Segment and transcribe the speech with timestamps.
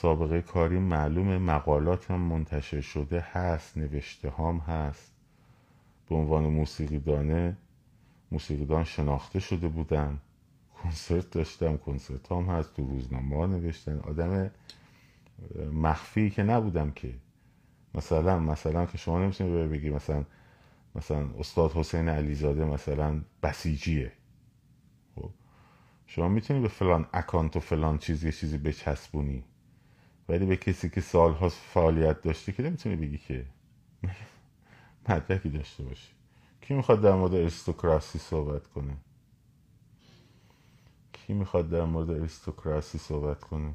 [0.00, 5.12] سابقه کاری معلومه مقالات هم منتشر شده هست نوشته هم هست.
[6.08, 7.56] به عنوان موسیقیدانه
[8.32, 10.20] موسیقیدان شناخته شده بودم.
[10.82, 13.98] کنسرت داشتم کنسرت هم هست تو روزنامه نوشتن.
[13.98, 14.50] آدم
[15.72, 17.14] مخفی که نبودم که.
[17.94, 20.24] مثلا مثلا که شما نمی‌تونید بگی مثلا
[20.94, 24.12] مثلا استاد حسین علیزاده مثلا بسیجیه.
[25.14, 25.30] خب؟
[26.06, 29.44] شما می‌تونی به فلان اکانت و فلان چیز یه چیزی بچسبونی.
[30.28, 33.46] ولی به کسی که سالها فعالیت داشته که نمی‌تونی بگی که.
[35.08, 36.12] مدرکی داشته باشی.
[36.60, 38.96] کی می‌خواد در مورد اریستوکراسی صحبت کنه؟
[41.12, 43.74] کی می‌خواد در مورد اریستوکراسی صحبت کنه؟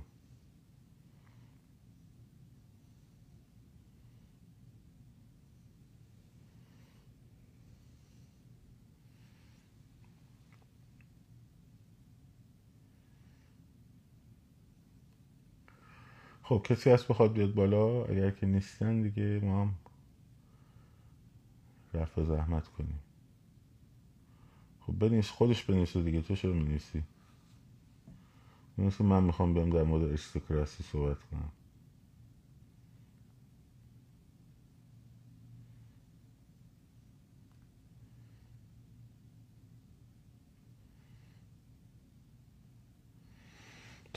[16.51, 19.75] خب کسی هست بخواد بیاد بالا؟ اگر که نیستن دیگه ما هم
[21.93, 22.99] رفع زحمت کنیم.
[24.81, 26.21] خب بنویس خودش بنویسه دیگه.
[26.21, 27.03] تو چرا می‌نویسی؟
[28.99, 31.51] من می‌خوام بیام در مورد اریستوکراسی صحبت کنم.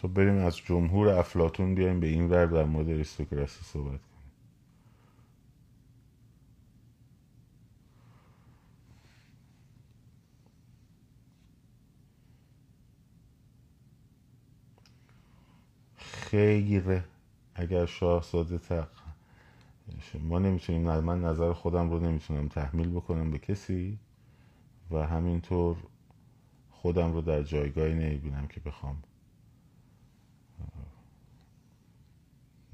[0.05, 4.31] تو بریم از جمهور افلاتون بیایم به این ور در مورد اریستوکراسی صحبت کنیم.
[15.97, 17.03] خیر
[17.55, 18.89] اگر شاهزاده تق
[20.21, 23.99] ما نمی‌تونیم من نظر خودم رو نمی‌تونم تحمیل بکنم به کسی
[24.91, 25.77] و همینطور
[26.71, 29.03] خودم رو در جایگاهی نمی‌بینم که بخوام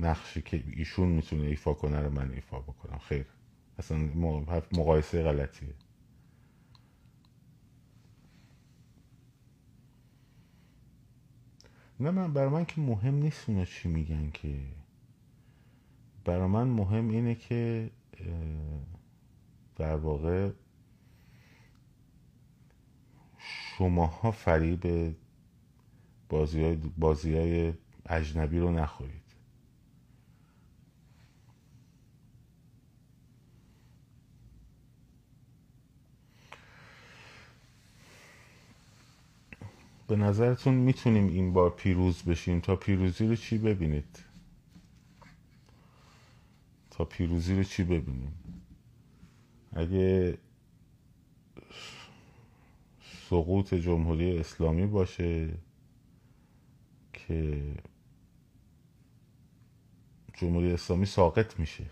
[0.01, 2.99] نقشی که ایشون می‌تونه ایفا کنه رو من ایفا بکنم.
[2.99, 3.27] خیر.
[3.79, 3.99] اصلا
[4.73, 5.75] مقایسه غلطیه.
[12.01, 14.61] نه من برای من که مهم نیست اونا چی میگن که.
[16.25, 17.91] برای من مهم اینه که
[19.77, 20.51] در واقع
[23.39, 25.17] شماها فریب
[26.29, 27.73] بازی های, بازی های
[28.07, 29.30] اجنبی رو نخورید.
[40.11, 44.25] به نظرتون می‌تونیم این بار پیروز بشیم؟ تا پیروزی رو چی ببینید؟
[46.91, 48.33] تا پیروزی رو چی ببینیم؟
[49.73, 50.39] اگه
[53.29, 55.49] سقوط جمهوری اسلامی باشه
[57.13, 57.63] که
[60.35, 61.85] جمهوری اسلامی ساقط میشه.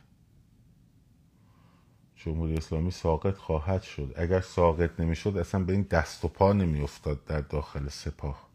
[2.19, 4.15] جمهوری اسلامی ساقط خواهد شد.
[4.17, 8.49] اگر ساقط نمی‌شد اصلا به این دست و پا نمیافتاد در داخل سپاه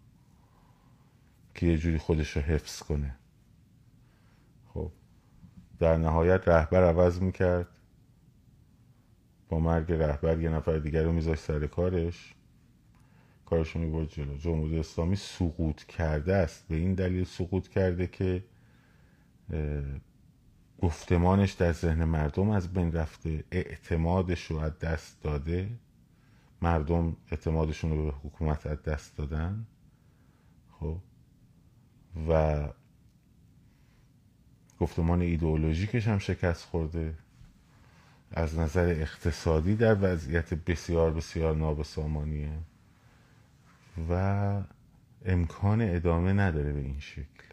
[1.55, 3.15] که یه جوری خودش رو حفظ کنه.
[4.73, 4.91] خب
[5.79, 7.67] در نهایت رهبر عوض می‌کرد.
[9.49, 12.33] با مرگ رهبر یه نفر دیگر رو میذاشت سر کارش.
[13.45, 14.37] کارش می‌برد جلو.
[14.37, 16.67] جمهوری اسلامی سقوط کرده است.
[16.67, 18.43] به این دلیل سقوط کرده که
[20.83, 23.43] گفتمانش در ذهن مردم از بین رفته.
[23.51, 25.69] اعتمادش رو از دست داده.
[26.61, 29.65] مردم اعتمادشون رو به حکومت از دست دادن.
[30.71, 30.97] خب.
[32.29, 32.63] و
[34.79, 37.13] گفتمان ایدئولوژیکش هم شکست خورده.
[38.31, 42.59] از نظر اقتصادی در وضعیت بسیار بسیار نابسامانیه.
[44.09, 44.61] و
[45.25, 47.43] امکان ادامه نداره به این شکل.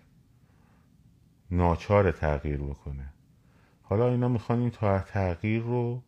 [1.51, 3.13] ناچار تغییر بکنه.
[3.91, 6.03] حالا اینا می‌خوان این تغییر رو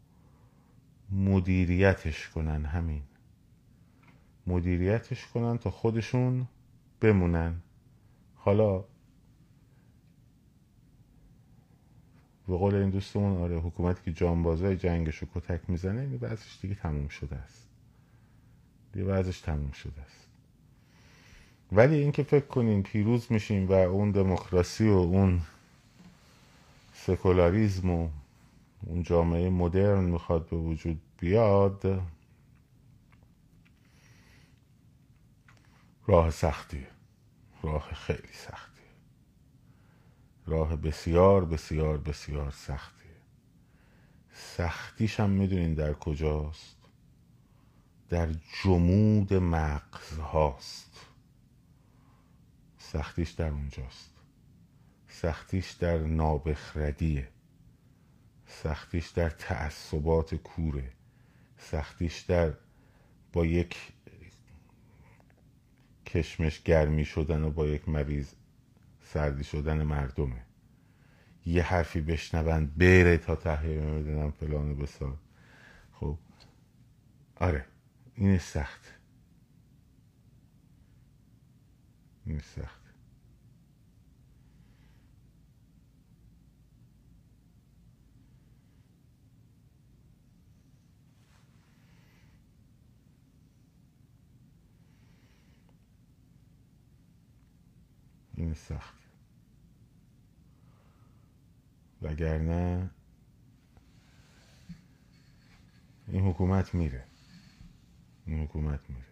[1.10, 3.02] مدیریتش کنن همین.
[4.46, 6.48] مدیریتش کنن تا خودشون
[7.00, 7.54] بمونن.
[8.34, 8.84] حالا
[12.48, 16.74] به قول این دوستمون آره حکومتی که جانبازای جنگش رو کتک می‌زنه این بعضش دیگه
[16.74, 17.68] تموم شده است.
[18.92, 20.28] دیگه بعضش تموم شده است.
[21.72, 25.40] ولی اینکه فکر کنین پیروز میشیم و اون دموکراسی و اون
[27.06, 28.08] سکولاریزم و
[28.80, 32.02] اون جامعه مدرن می‌خواد به وجود بیاد
[36.06, 36.88] راه سختیه
[37.62, 38.84] راه خیلی سختیه.
[40.46, 43.16] راه بسیار بسیار بسیار سختیه.
[44.32, 46.76] سختیش هم می‌دونین در کجاست؟
[48.08, 48.28] در
[48.62, 51.06] جمود مغز هاست
[52.78, 54.11] سختیش در اونجاست.
[55.22, 57.28] سختیش در نابخردیه.
[58.46, 60.92] سختیش در تعصبات کوره.
[61.58, 62.52] سختیش در
[63.32, 63.76] با یک
[66.06, 68.32] کشمش گرمی شدن و با یک مریض
[69.02, 70.42] سردی شدن مردمه.
[71.46, 75.18] یه حرفی بشنوند بره تا تهیه می‌دونم فلان بسار.
[75.92, 76.18] خب.
[77.36, 77.64] آره.
[78.14, 78.94] این سخت.
[82.26, 82.81] این سخت.
[98.54, 98.94] سخت
[102.02, 102.90] وگرنه
[106.08, 107.04] این حکومت میره.
[108.26, 109.06] این حکومت میره.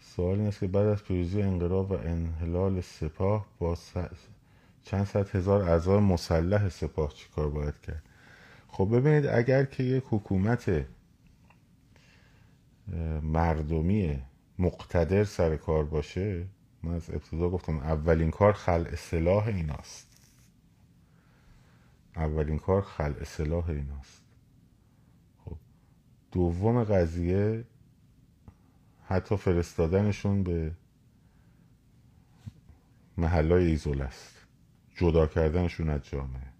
[0.00, 3.78] سوال این است که بعد از پیروزی انقلاب و انحلال سپاه با
[4.84, 8.02] چند صد هزار اعضای مسلح سپاه چیکار باید کرد؟
[8.68, 10.86] خب ببینید اگر که یک حکومت
[13.22, 14.22] مردمی
[14.58, 16.46] مقتدر سر کار باشه
[16.82, 20.08] من از ابتدا گفتم اولین کار خل اصلاح ایناست.
[22.16, 24.22] اولین کار خل اصلاح ایناست.
[25.44, 25.56] خب
[26.32, 27.64] دوم قضیه
[29.04, 30.72] حتی فرستادنشون به
[33.16, 34.36] محلای ایزول است.
[34.96, 36.52] جدا کردنشون از جامعه.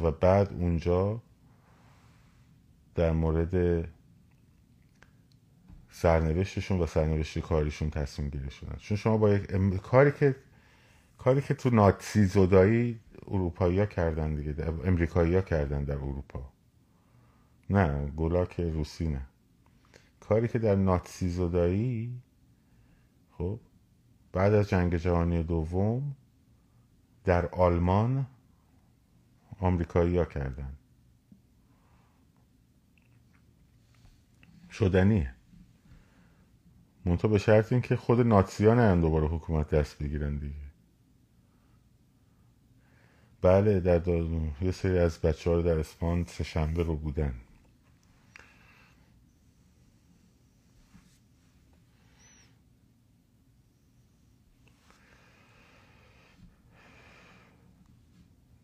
[0.00, 1.22] و بعد اونجا
[2.94, 3.88] در مورد
[5.90, 10.36] سرنوشتشون و سرنوشت کاریشون تصمیم گیری شدن چون شما با یک کاری که
[11.18, 16.52] کاری که تو ناتسی زدایی اروپایی ها کردن دیگه امریکایی ها کردن در اروپا.
[17.70, 19.26] نه گلاک روسی نه.
[20.20, 22.22] کاری که در ناتسی زدایی
[23.38, 23.60] خب
[24.32, 26.16] بعد از جنگ جهانی دوم
[27.24, 28.26] در آلمان
[29.60, 30.72] آمریکایی ها کردن.
[34.70, 35.37] شدنیه.
[37.08, 40.54] منتها به شرط این که خود ناتسیان هم دوباره حکومت دست بگیرن دیگه.
[43.42, 47.34] بله در دادون یه سری از بچه ها در اسپان سه رو بودن.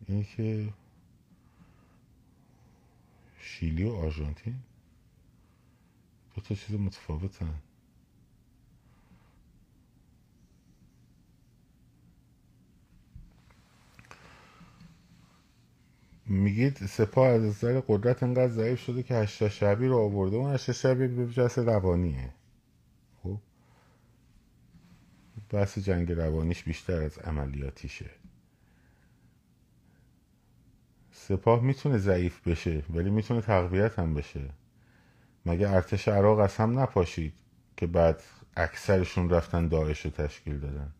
[0.07, 0.73] این که
[3.39, 4.55] شیلی و آرژانتین
[6.35, 7.61] دو تا چیز متفاوتن.
[16.25, 20.73] میگید سپاه از نظر قدرت انقدر ضعیف شده که هشتا شبی رو آورده اون هشتا
[20.73, 22.33] شبی به جهت روانیه.
[23.23, 23.37] خب؟
[25.49, 28.09] بحث جنگ روانیش بیشتر از عملیاتیشه.
[31.11, 34.49] سپاه می‌تونه ضعیف بشه ولی می‌تونه تقویت هم بشه.
[35.45, 37.33] مگه ارتش عراق از هم نپاشید
[37.77, 38.23] که بعد
[38.57, 40.93] اکثرشون رفتن داعش رو تشکیل دادن؟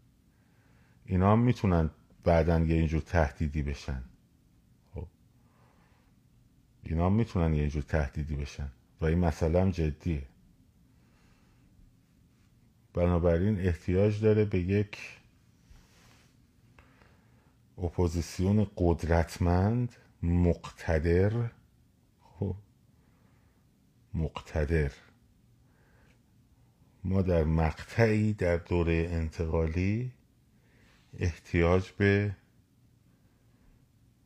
[1.05, 1.89] اینا هم می‌تونن
[2.23, 4.03] بعدا یه اینجور تهدیدی بشن.
[6.85, 8.71] اینا می‌تونن یه جور تهدیدی بشن.
[9.01, 10.23] و این مسئله هم جدیه.
[12.93, 14.97] بنابراین احتیاج داره به یک
[17.77, 21.49] اپوزیسیون قدرتمند مقتدر.
[22.21, 22.55] خب
[24.13, 24.91] مقتدر.
[27.03, 30.11] ما در مقطعی در دوره انتقالی
[31.19, 32.35] احتیاج به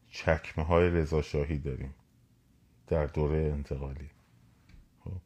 [0.09, 1.93] چکمه های رضاشاهی داریم.
[2.89, 4.09] در دوره انتقالی.
[5.03, 5.21] خب.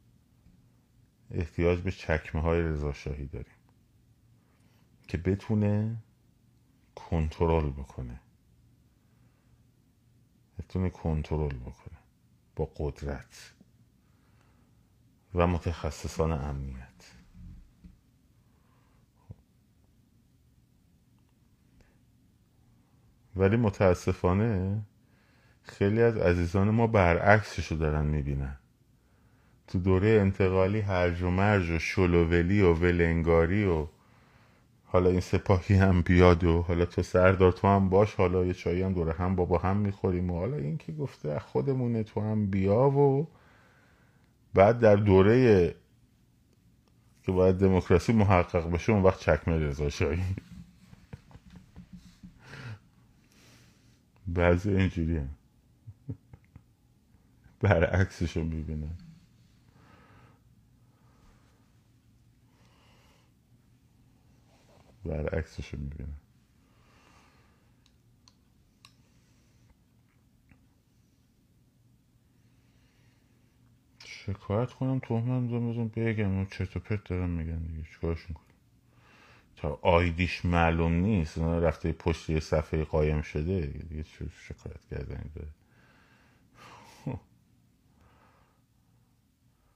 [1.31, 3.53] احتیاج به چکمه های رضاشاهی داریم
[5.07, 5.97] که بتونه
[6.95, 8.19] کنترل بکنه.
[10.59, 11.97] بتونه کنترل بکنه
[12.55, 13.53] با قدرت
[15.35, 17.13] و متخصصان امنیت.
[23.35, 24.81] ولی متاسفانه
[25.63, 28.57] خیلی از عزیزان ما برعکسش رو دارن می‌بینن
[29.67, 33.87] تو دوره انتقالی هرج و مرج و شلوولی و ولنگاری و
[34.85, 38.81] حالا این سپاهی هم بیاد و حالا تو سردار تو هم باش حالا یه چایی
[38.81, 42.89] هم دوره هم بابا هم می‌خوریم و حالا این که گفته خودمونه تو هم بیا
[42.89, 43.27] و
[44.53, 45.75] بعد در دوره
[47.23, 50.23] که باید دموکراسی محقق بشه اون وقت چکمه رضا شاهی
[54.27, 55.29] بعضی اینجوری هم.
[57.63, 58.97] برعکسش رو می‌بینن
[65.05, 66.17] برعکسش رو می‌بینن
[74.05, 77.83] شکایت کنم تهمت بزن بزن بگم اون چرت و پرت دارم میگن دیگه.
[77.93, 78.45] چیکارش می‌کنم
[79.57, 84.03] تا آیدیش معلوم نیست اون رفته پشت یه صفحه قایم شده دیگه
[84.47, 85.62] شکایت کردنی داره؟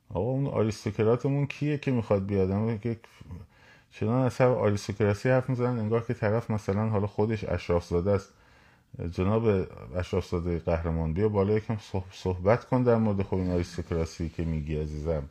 [0.10, 3.00] آقا اون آریستوکراتمون کیه که می‌خواد بیاد؟ که
[3.92, 8.34] چنان از آریستوکراسی حرف می‌زنن انگار که طرف مثلا حالا خودش اشراف زاده است.
[9.12, 11.78] جناب اشراف زاده قهرمان بیا بالا یکم
[12.12, 15.24] صحبت کن در مورد خب این آریستوکراسی که میگی عزیزم.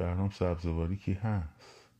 [0.00, 1.90] شهرام سبزواری کی هست؟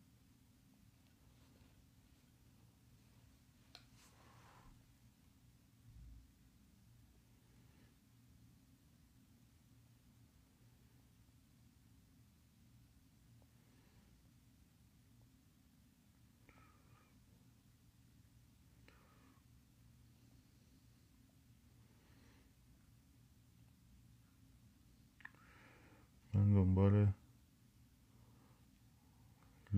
[26.34, 27.06] من دنبال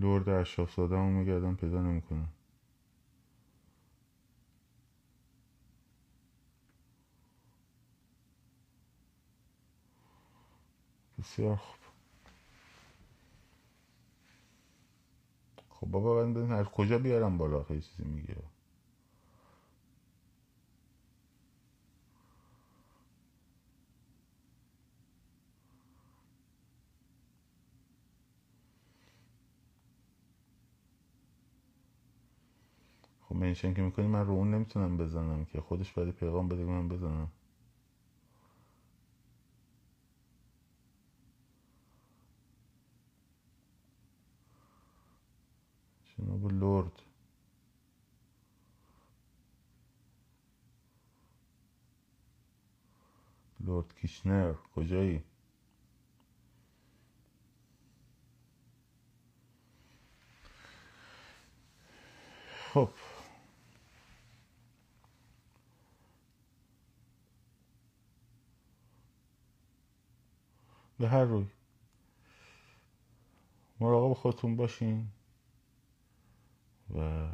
[0.02, 2.28] لرد اشراف زاده همون میگردم پیدا نمی‌کنم.
[11.18, 11.78] بسیار خوب.
[15.68, 18.37] خب بابا من از کجا بیارم بالا خیلی چیزی میگه.
[33.33, 35.61] خب منشن که می‌کنی من رو اون نمی‌تونم بزنم که.
[35.61, 37.29] خودش باید پیغام بده من بزنم.
[46.19, 47.03] جناب لورد
[53.61, 55.23] لورد کیشنر کجایی
[62.75, 62.91] خب
[71.02, 71.47] به هر روی.
[73.80, 75.09] مراقب خودتون باشین
[76.94, 77.28] و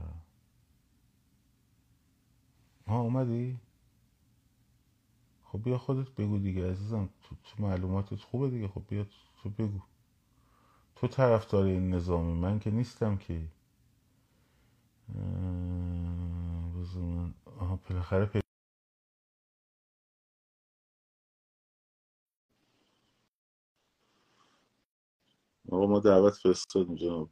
[2.86, 3.58] ها اومدی؟
[5.44, 7.08] خب بیا خودت بگو دیگه عزیزم.
[7.22, 8.68] تو, تو معلوماتت خوبه دیگه.
[8.68, 9.06] خب بیا
[9.42, 9.80] تو بگو.
[10.96, 12.32] تو طرفدار این نظامی.
[12.40, 13.48] من که نیستم که.
[16.78, 18.26] بذار من آها بالاخره
[25.72, 27.30] آقا ما دعوت فرستادیم جناب.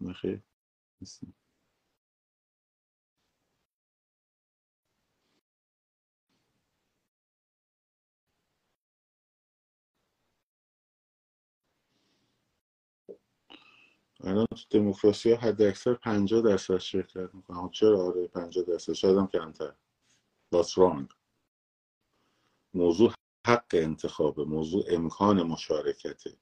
[0.00, 0.42] نخیر
[14.26, 17.70] الان تو دموکراسی حد اکثر 50 درصد شرکت می‌کنم.
[17.70, 18.92] چرا؟ آره 50 درصد.
[18.92, 19.74] شاید هم کمتر.
[20.54, 21.14] What's wrong.
[22.74, 23.12] موضوع
[23.46, 24.44] حق انتخابه.
[24.44, 26.36] موضوع امکان مشارکته.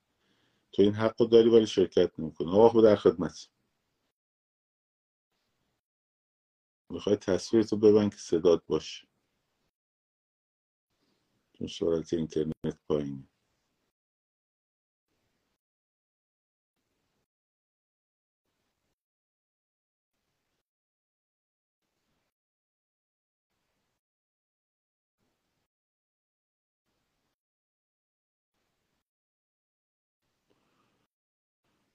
[0.72, 3.48] تو این حق رو داری ولی شرکت نمی‌کنه آقا در خدمت.
[6.90, 9.06] می‌خوای تصویر تو ببین که صدات باشه.
[11.58, 13.28] چون سرعت اینترنت پایینه.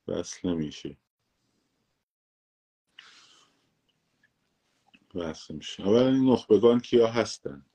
[0.09, 0.97] وصل نمیشه.
[5.15, 5.83] وصل میشه.
[5.83, 7.65] اولا این نخبگان کیا هستن؟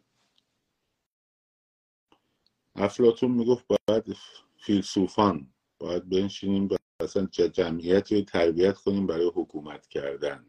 [2.76, 4.16] افلاتون می‌گفت باید
[4.56, 10.46] فیلسوفان باید بنشینیم و اصلا جمعیت رو تربیت کنیم برای حکومت کردن.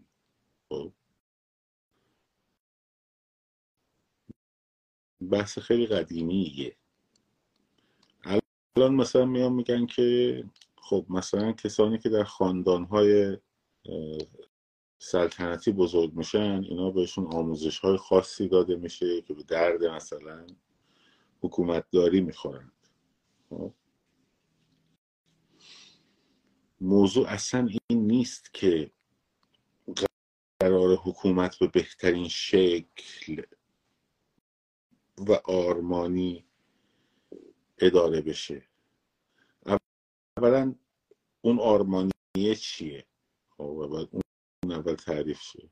[0.69, 0.93] خب؟
[5.31, 6.77] بحث خیلی قدیمیه.
[8.75, 10.43] الان مثلا میان میگن که
[10.89, 13.37] خب مثلا کسانی که در خاندانهای
[14.99, 20.47] سلطنتی بزرگ میشن اینا بهشون آموزش های خاصی داده میشه که به درد مثلا
[21.41, 22.71] حکومتداری می‌خورند
[23.49, 23.73] خب؟
[26.81, 28.91] موضوع اصلا این نیست که
[30.59, 33.41] قرار حکومت به بهترین شکل
[35.17, 36.45] و آرمانی
[37.77, 38.74] اداره بشه
[40.37, 40.75] اولا
[41.41, 43.05] اون آرمانیه چیه؟
[43.49, 45.69] خب اون اول تعریف شد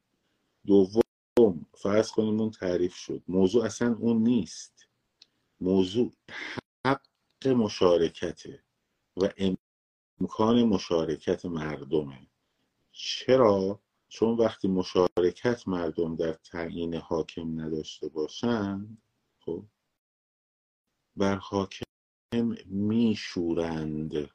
[0.67, 3.24] دوم فرض کنیم اون تعریف شد.
[3.27, 4.89] موضوع اصلا اون نیست.
[5.62, 6.12] موضوع
[6.88, 7.01] حق
[7.48, 8.63] مشارکته
[9.17, 9.29] و
[10.22, 12.27] امکان مشارکت مردمه.
[12.91, 18.98] چرا؟ چون وقتی مشارکت مردم در تعیین حاکم نداشته باشند
[19.39, 19.65] خب
[21.15, 21.86] بر حاکم
[22.65, 24.29] میشورند.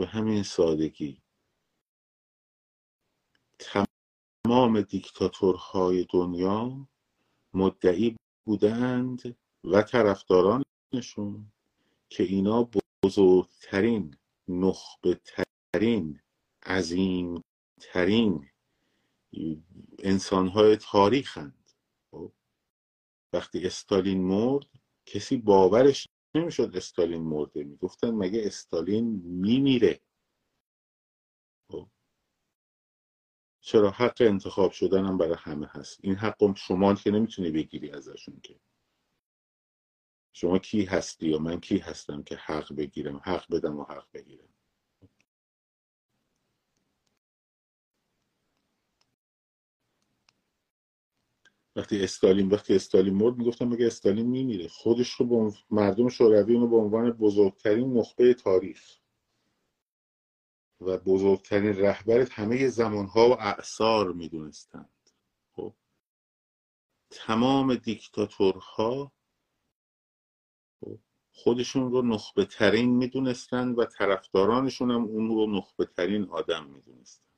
[0.00, 1.22] به همین سادگی
[3.58, 6.88] تمام دیکتاتورهای دنیا
[7.54, 11.52] مدعی بودند و طرفدارانشون
[12.08, 12.70] که اینا
[13.04, 14.16] بزرگترین
[14.48, 16.20] نخبه ترین
[16.66, 17.44] عظیم
[17.80, 18.50] ترین
[19.98, 21.70] انسانهای تاریخند
[22.10, 22.32] خب؟
[23.32, 24.66] وقتی استالین مرد
[25.06, 27.64] کسی باورش نمی‌شد استالین مرده.
[27.64, 30.00] می‌گفتن مگه استالین میمیره.
[31.68, 31.88] خب؟
[33.60, 35.98] چرا حق انتخاب شدن هم برای همه هست.
[36.02, 38.60] این حق شما که نمی‌تونی بگیری ازشون که.
[40.32, 44.48] شما کی هستی و من کی هستم که حق بگیرم؟ حق بدم و حق بگیرم.
[51.80, 56.68] وقتی استالین وقتی استالین مرد می‌گفتم مگه استالین میمیره؟ خودش رو به مردم شوروی رو
[56.68, 58.96] به عنوان بزرگترین نخبه تاریخ.
[60.80, 65.10] و بزرگترین رهبر همه زمانها و اعثار می‌دونستند.
[65.52, 65.74] خب؟
[67.10, 69.12] تمام دیکتاتورها
[70.80, 70.98] خب،
[71.32, 77.29] خودشون رو نخبه ترین می‌دونستند و طرفدارانشون هم اون رو نخبه ترین آدم می‌دونستند.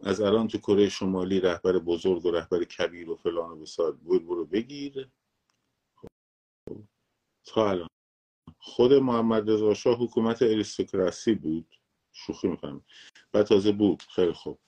[0.00, 4.26] از الان تو کره شمالی رهبر بزرگ و رهبر کبیر و فلان و بسار بود
[4.26, 5.10] برو بگیر.
[5.96, 6.08] خب.
[7.44, 7.88] تا الان.
[8.58, 11.74] خود محمد رضا شاه حکومت اریستوکراسی بود.
[12.12, 12.84] شوخی می‌کنم.
[13.34, 14.02] و تازه بود.
[14.02, 14.58] خیلی خوب.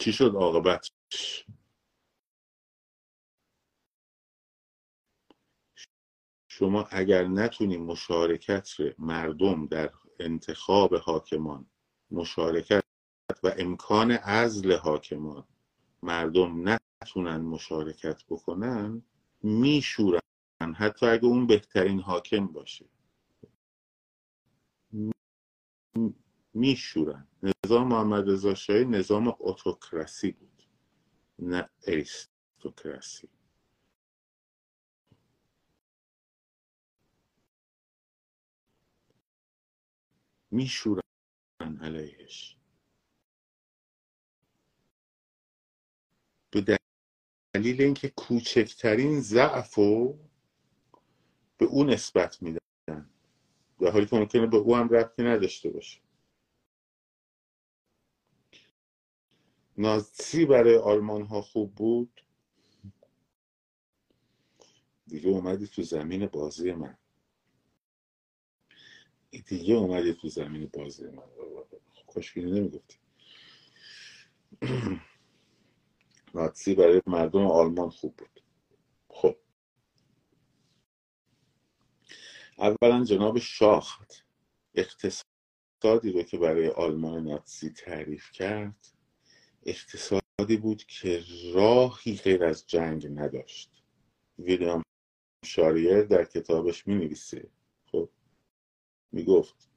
[0.00, 0.90] چی شد عاقبت؟
[6.48, 11.66] شما اگر نتونی مشارکت مردم در انتخاب حاکمان
[12.10, 12.82] مشارکت
[13.44, 15.44] و امکان عزل حاکمان
[16.02, 16.68] مردم
[17.02, 19.02] نتونن مشارکت بکنن
[19.42, 20.20] میشورن
[20.76, 22.86] حتی اگه اون بهترین حاکم باشه.
[26.54, 27.28] میشورن.
[27.66, 30.62] نظام محمد رضا شاهی نظام اتوکراسی بود
[31.38, 33.28] نه اریستوکراسی.
[40.50, 41.02] میشورن
[41.82, 42.58] علیهش.
[46.52, 46.78] به
[47.54, 50.18] دلیل اینکه کوچکترین ضعف رو
[51.58, 52.58] به اون نسبت میدن.
[53.80, 56.00] در حالی که ممکنه به او هم ربطی نداشته باشه.
[59.78, 62.22] نازی برای آلمان ها خوب بود.
[65.06, 66.98] دیگه اومدی تو زمین بازی من.
[69.46, 71.22] دیگه اومدی تو زمین بازی من.
[72.06, 72.96] کاشکی نمی‌گفتی.
[76.34, 78.42] ناتسی برای مردم آلمان خوب بود.
[79.08, 79.36] خب.
[82.58, 84.24] اولا جناب شاخت
[84.74, 88.88] اقتصادی رو که برای آلمان ناتسی تعریف کرد
[89.66, 93.82] اقتصادی بود که راهی غیر از جنگ نداشت.
[94.38, 94.82] ویلیام
[95.44, 97.50] شاریر در کتابش می نویسه
[97.92, 98.08] خب.
[99.12, 99.68] می گفت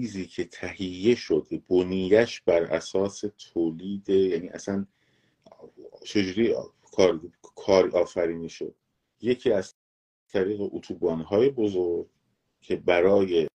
[0.00, 4.86] چیزی که تهیه شده بنیش بر اساس تولید یعنی اصلا
[6.04, 6.54] چجوری
[6.92, 7.20] کار,
[7.54, 8.74] کار آفرینی شد
[9.20, 9.74] یکی از
[10.28, 12.06] طریق اتوبان های بزرگ
[12.60, 13.48] که برای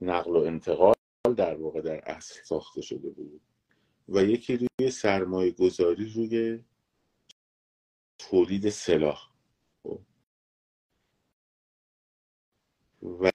[0.00, 0.94] نقل و انتقال
[1.36, 3.40] در واقع در اصل ساخته شده بود
[4.08, 6.64] و یکی روی سرمایه گذاری روی
[8.18, 9.30] تولید سلاح
[9.82, 10.00] خب.
[13.02, 13.33] و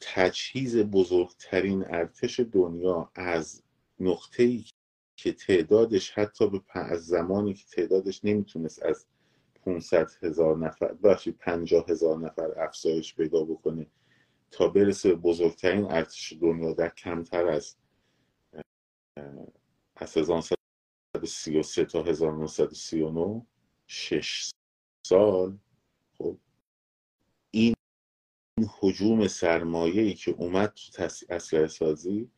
[0.00, 3.62] تجهیز بزرگترین ارتش دنیا از
[4.00, 4.64] نقطه ای
[5.16, 9.06] که تعدادش حتی به از زمانی که تعدادش نمی‌تونست از
[9.64, 13.86] 500 هزار نفر بخشی 50 هزار نفر افزایش پیدا بکنه
[14.50, 17.76] تا برسه به بزرگترین ارتش دنیا در کمتر از
[19.96, 23.46] از 1933 تا 1939
[23.86, 24.50] شش
[25.06, 25.58] سال
[26.18, 26.38] خب
[27.50, 27.74] این
[28.68, 32.30] حجوم سرمایه ای که اومد تو اسلحه سازی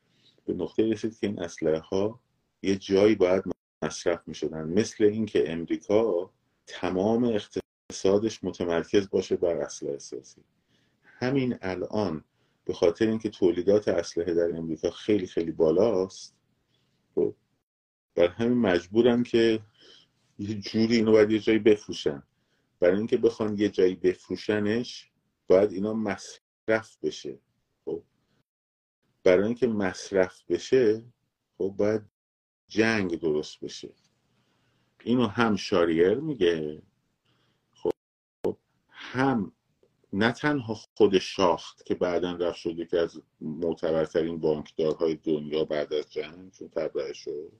[0.47, 2.21] به نقطه رسید که این اسلحه ها
[2.63, 3.45] یه جایی باید
[3.83, 6.31] مصرف می شدن مثل اینکه امریکا
[6.67, 10.41] تمام اقتصادش متمرکز باشه بر اسلحه سازی
[11.05, 12.25] همین الان
[12.65, 16.35] به خاطر اینکه تولیدات اسلحه در امریکا خیلی خیلی بالاست
[17.15, 17.35] خب
[18.15, 19.61] بر همین مجبورن که
[20.39, 22.23] یه جوری اینو باید یه جایی بفروشن.
[22.81, 25.10] برای اینکه بخوان یه جایی بفروشنش
[25.51, 27.39] باید اینا مصرف بشه.
[27.85, 28.03] خب.
[29.25, 31.05] برای اینکه مصرف بشه
[31.59, 32.03] خب باید
[32.69, 33.95] جنگ درست بشه.
[35.05, 36.83] اینو هم شاریر میگه.
[37.73, 38.57] خب
[38.89, 39.53] هم
[40.13, 46.13] نه تنها خود شاخت که بعدا رفت شده که از معتبرترین بانکدارهای دنیا بعد از
[46.13, 47.53] جنگ چون تبرئه شد.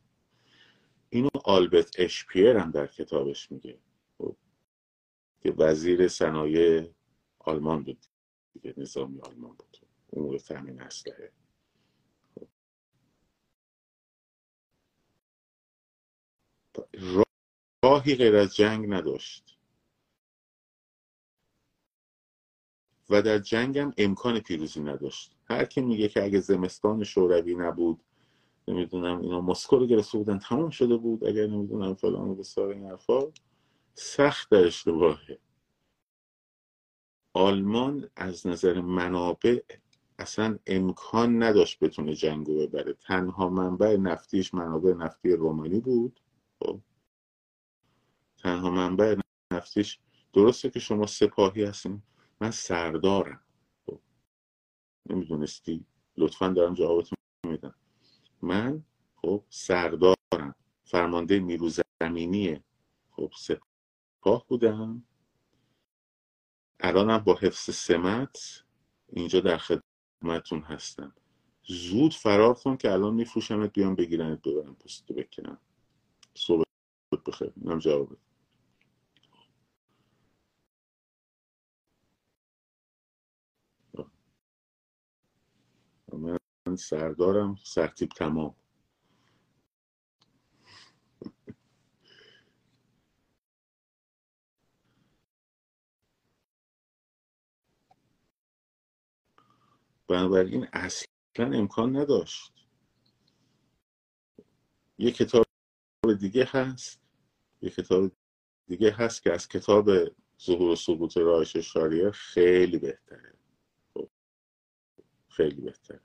[1.09, 3.79] اینو آلبرت اشپیر هم در کتابش میگه.
[4.19, 4.37] خب.
[5.41, 6.91] که وزیر صنایع
[7.41, 8.07] آلمان بود.
[8.53, 9.79] دیگه نظامی آلمان بود.
[10.13, 11.33] امور تامین اسلحه.
[17.85, 19.59] راهی غیر از جنگ نداشت.
[23.11, 25.37] و در جنگ هم امکان پیروزی نداشت.
[25.45, 28.01] هر کی میگه که اگه زمستان شوروی نبود
[28.69, 31.25] نمی‌دونم اینا مسکو رو گرفته بودن تمام شده بود.
[31.25, 33.33] اگر نمی‌دونم فلان و بسار این حرفا
[33.95, 35.39] سخت در اشتباهه.
[37.33, 39.61] آلمان از نظر منابع
[40.19, 42.93] اصلا امکان نداشت بتونه جنگو ببره.
[42.93, 46.21] تنها منبع نفتیش منابع نفتی رومانی بود.
[46.61, 46.81] خب.
[48.39, 49.17] تنها منبع
[49.53, 49.99] نفتیش
[50.33, 52.03] درسته که شما سپاهی هستین.
[52.41, 53.41] من سردارم.
[53.87, 54.01] خب.
[55.11, 57.17] نمی‌دونستی؟ لطفا دارم جوابتون
[57.47, 57.75] میدم.
[58.43, 58.85] من
[59.17, 60.55] خب سردارم.
[60.85, 61.71] فرمانده نیرو
[62.03, 62.61] زمینی
[63.11, 65.03] خب سپاه بودم.
[66.83, 68.65] الانم با حفظ سمت
[69.09, 71.15] اینجا در خدمتون هستم.
[71.65, 75.59] زود فرار کن که الان میفروشمت بیام بگیرنت ببرم پستو بکنم.
[76.35, 76.65] صبح
[77.27, 77.53] بخیر.
[77.57, 78.17] اینم جوابه
[86.67, 87.57] من سردارم.
[87.65, 88.57] سرتیب تمام.
[100.11, 101.07] بنابراین اصلا
[101.39, 102.53] امکان نداشت.
[104.99, 105.47] یه کتاب
[106.21, 107.01] دیگه هست.
[107.63, 108.13] یه کتاب
[108.67, 109.91] دیگه هست که از کتاب
[110.41, 113.35] ظهور و سقوط راهش شاریه خیلی بهتره.
[113.95, 114.11] خب،
[115.29, 116.01] خیلی بهتره.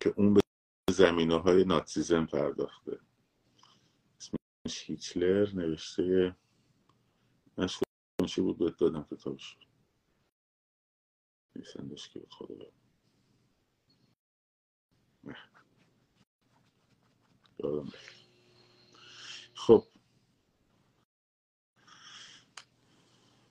[0.00, 0.40] که اون به
[0.90, 2.98] زمینه های ناتسیزم پرداخته.
[4.20, 6.36] اسمش هیتلر نوشته.
[8.26, 9.56] چی بود؟ بهت دادم کتابش
[11.56, 12.72] نویسندش که خدا.
[19.54, 19.84] خب.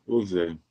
[0.07, 0.63] بگذاریم.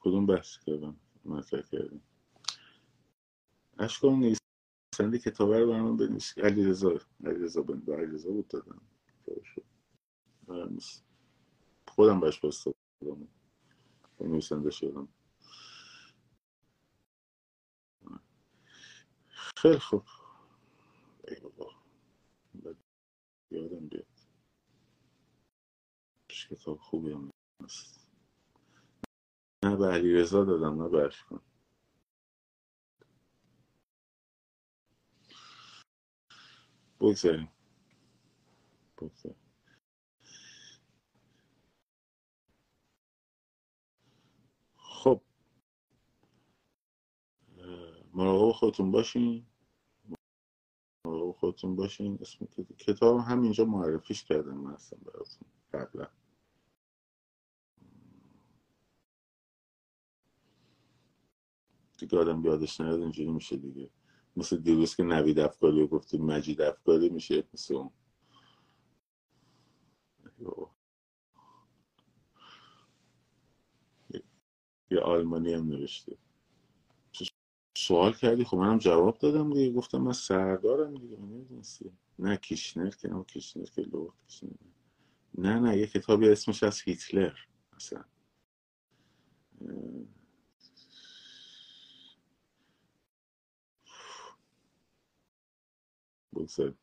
[0.00, 2.02] کدوم بحث کردم؟ مطرح کردیم.
[3.78, 6.38] اشکام نویسنده کتابه رو برمان بنویس.
[6.38, 8.89] علی رضا علی رضا بود دادم.
[11.88, 13.28] خودم بهش دادم
[14.20, 15.08] نویسنده شدم.
[19.56, 20.04] خیلی خوب.
[21.28, 21.72] ای بابا.
[23.50, 24.06] یادم بیاد.
[26.28, 27.30] کتاب خوبی هم
[27.64, 28.08] هست.
[29.64, 31.40] نه به علی رضا دادم نه به اشکان.
[37.00, 37.48] بگذاریم.
[38.98, 39.49] بگذاریم.
[45.00, 45.22] خب.
[48.14, 49.46] مراقب خودتون باشین.
[51.06, 52.18] مراقب خودتون باشین.
[52.22, 52.46] اسم
[52.78, 56.08] کتاب همینجا معرفیش کردم من اصلا براتون قبلا.
[61.98, 63.90] دیگه آدم بیادش نیاد اینجوری میشه دیگه.
[64.36, 67.44] مثل دیروز که نوید افکاری رو گفتیم مجید افکاری میشه.
[67.54, 67.90] مثل اون.
[74.90, 76.16] یه آلمانی هم نوشته.
[77.78, 79.72] سوال کردی؟ خب منم جواب دادم دیگه.
[79.72, 81.16] گفتم من سردارم دیگه.
[81.16, 83.24] نمی‌دونستی نه کیشنر که نه.
[83.24, 84.50] کیشنر که لو کیشنر.
[85.38, 85.78] نه نه.
[85.78, 87.34] یه کتابی اسمش از هیتلر.
[87.76, 88.04] مثلا
[96.36, 96.78] بگذاریم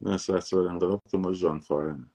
[0.00, 2.10] نه سرسوار انقلاب که ما جان فارنه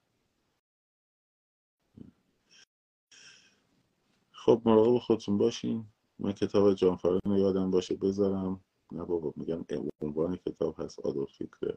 [4.44, 5.86] خب مراقب خودتون باشین.
[6.18, 8.64] من کتاب جان رو یادم باشه بذارم.
[8.92, 9.64] نه بابا میگم
[10.02, 11.76] عنوان کتاب هست آدولف هیتلر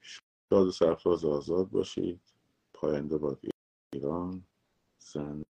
[0.00, 2.20] شاد و سرفراز آزاد باشید.
[2.74, 3.40] پاینده باد
[3.92, 4.44] ایران
[4.98, 5.44] زن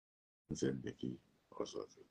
[0.51, 1.19] زندگی
[1.51, 2.05] آزادی